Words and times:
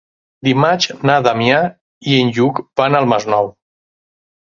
Dimarts 0.47 0.87
na 1.09 1.17
Damià 1.27 1.61
i 2.15 2.19
en 2.25 2.35
Lluc 2.41 2.65
van 2.83 3.01
al 3.03 3.13
Masnou. 3.15 3.55